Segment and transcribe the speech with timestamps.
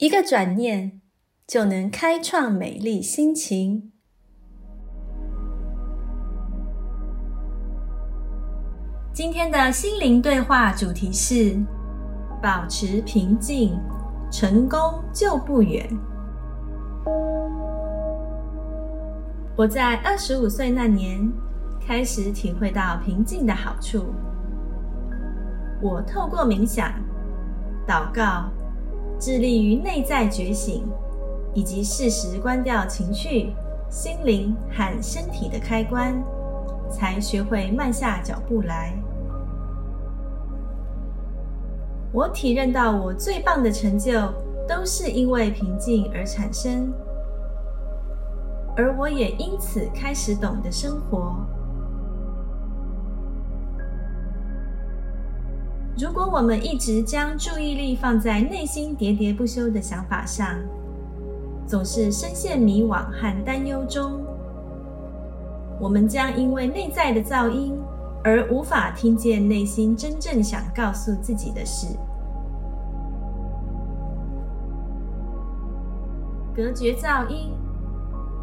[0.00, 1.02] 一个转念
[1.46, 3.92] 就能开创美丽心情。
[9.12, 11.54] 今天的心灵对话主题是：
[12.42, 13.78] 保持平静，
[14.32, 14.80] 成功
[15.12, 15.86] 就不远。
[19.54, 21.30] 我在二十五岁那年。
[21.86, 24.14] 开始体会到平静的好处。
[25.80, 26.92] 我透过冥想、
[27.84, 28.48] 祷告，
[29.20, 30.82] 致力于内在觉醒，
[31.52, 33.52] 以及适时关掉情绪、
[33.90, 36.20] 心灵和身体的开关，
[36.90, 38.94] 才学会慢下脚步来。
[42.12, 44.12] 我体认到，我最棒的成就
[44.66, 46.90] 都是因为平静而产生，
[48.74, 51.36] 而我也因此开始懂得生活。
[55.98, 60.56] 如果我们一直将注意力放在内心喋喋不休的想法上，
[61.66, 64.24] 总是深陷迷惘和担忧中，
[65.78, 67.78] 我们将因为内在的噪音
[68.24, 71.86] 而无法听见内心真正想告诉自己的事。
[76.56, 77.50] 隔绝噪音，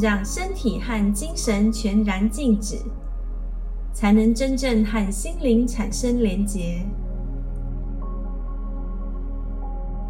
[0.00, 2.76] 让身体和精神全然静止，
[3.92, 6.82] 才能真正和心灵产生连结。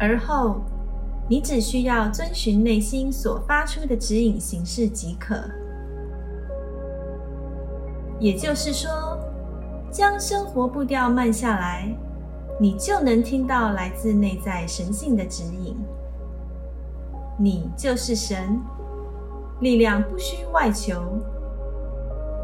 [0.05, 0.57] 而后，
[1.29, 5.35] 你只需要遵循内心所发出的指引形式即可。
[8.19, 8.91] 也就是说，
[9.89, 11.95] 将生活步调慢下来，
[12.59, 15.77] 你就能听到来自内在神性的指引。
[17.37, 18.59] 你就是神，
[19.61, 21.01] 力量不需外求，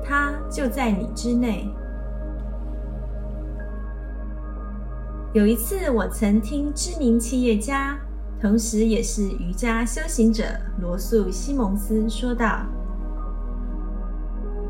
[0.02, 1.70] 它就在你之内。
[5.32, 7.96] 有一次，我曾听知名企业家，
[8.42, 10.44] 同时也是瑜伽修行者
[10.82, 12.66] 罗素·西蒙斯说道：“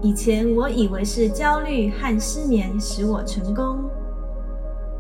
[0.03, 3.89] 以前我以为是焦虑和失眠使我成功，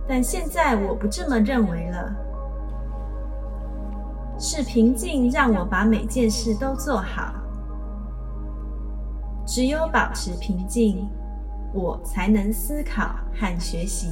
[0.07, 2.15] 但现在我不这么认为了。
[4.39, 7.33] 是平静让我把每件事都做好。
[9.45, 11.05] 只有保持平静，
[11.73, 14.07] 我才能思考和学习。”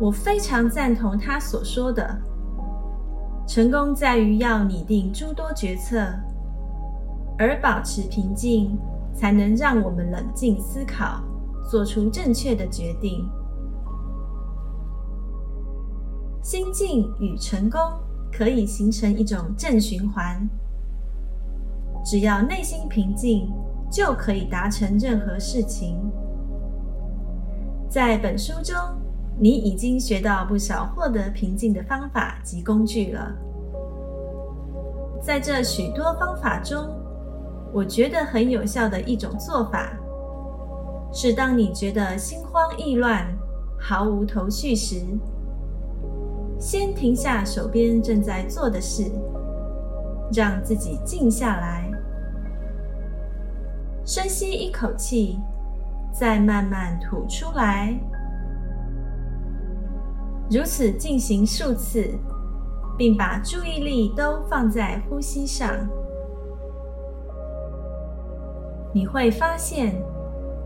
[0.00, 2.20] 我非常赞同他所说的：
[3.46, 6.04] 成功在于要拟定诸多决策，
[7.38, 8.76] 而保持平静，
[9.14, 11.22] 才能让我们冷静思考，
[11.70, 13.24] 做出正确的决定。
[16.42, 17.80] 心境与成功
[18.32, 20.46] 可以形成一种正循环。
[22.04, 23.48] 只要内心平静，
[23.90, 25.98] 就可以达成任何事情。
[27.88, 28.74] 在本书中。
[29.38, 33.32] 你已经学到不少获得平静的方法及工具了。
[35.20, 36.86] 在这许多方法中，
[37.72, 39.98] 我觉得很有效的一种做法，
[41.12, 43.26] 是当你觉得心慌意乱、
[43.78, 45.00] 毫无头绪时，
[46.58, 49.10] 先停下手边正在做的事，
[50.32, 51.90] 让自己静下来，
[54.04, 55.40] 深吸一口气，
[56.12, 57.98] 再慢慢吐出来。
[60.50, 62.10] 如此进行数次，
[62.98, 65.68] 并把注意力都放在呼吸上，
[68.92, 69.94] 你会发现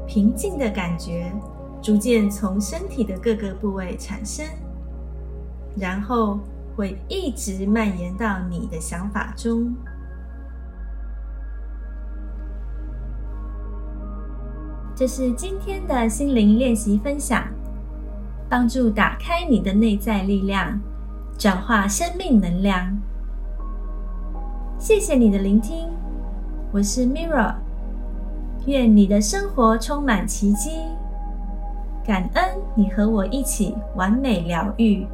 [0.06, 1.32] 平静的感觉
[1.80, 4.44] 逐渐从身体的各个部位产生，
[5.76, 6.40] 然后
[6.76, 9.74] 会一直蔓延到你的想法中。
[14.94, 17.46] 这是今天的心灵练习分享。
[18.50, 20.80] 帮助打开你的内在力量，
[21.36, 22.96] 转化生命能量。
[24.78, 25.90] 谢谢你的聆听，
[26.72, 27.56] 我是 Mirra，
[28.64, 30.80] 愿你的生活充满奇迹。
[32.06, 35.06] 感恩你和我一起完美疗愈。